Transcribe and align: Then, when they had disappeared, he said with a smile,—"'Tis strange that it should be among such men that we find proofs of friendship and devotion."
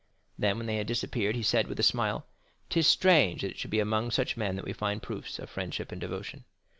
Then, 0.35 0.57
when 0.57 0.65
they 0.65 0.77
had 0.77 0.87
disappeared, 0.87 1.35
he 1.35 1.43
said 1.43 1.67
with 1.67 1.79
a 1.79 1.83
smile,—"'Tis 1.83 2.87
strange 2.87 3.41
that 3.43 3.51
it 3.51 3.59
should 3.59 3.69
be 3.69 3.79
among 3.79 4.09
such 4.09 4.35
men 4.35 4.55
that 4.55 4.65
we 4.65 4.73
find 4.73 5.03
proofs 5.03 5.37
of 5.37 5.47
friendship 5.47 5.91
and 5.91 6.01
devotion." 6.01 6.43